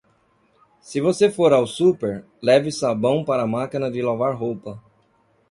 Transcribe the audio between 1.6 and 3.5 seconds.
super, leve sabão para a